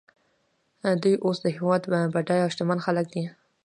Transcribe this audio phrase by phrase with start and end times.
[1.01, 1.81] دوی اوس د هېواد
[2.13, 3.23] بډایه او شتمن خلک دي